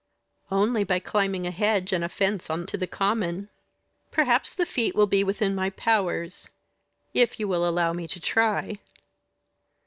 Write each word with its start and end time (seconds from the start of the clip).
"Only 0.49 0.83
by 0.83 0.97
climbing 0.97 1.45
a 1.45 1.51
hedge 1.51 1.93
and 1.93 2.03
a 2.03 2.09
fence 2.09 2.49
on 2.49 2.65
to 2.65 2.75
the 2.75 2.87
common." 2.87 3.49
"Perhaps 4.09 4.55
the 4.55 4.65
feat 4.65 4.95
will 4.95 5.05
be 5.05 5.23
within 5.23 5.53
my 5.53 5.69
powers 5.69 6.49
if 7.13 7.39
you 7.39 7.47
will 7.47 7.67
allow 7.69 7.93
me 7.93 8.07
to 8.07 8.19
try." 8.19 8.79